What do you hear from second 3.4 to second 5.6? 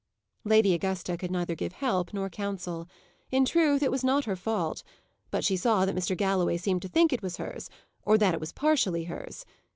good truth, it was not her fault. But she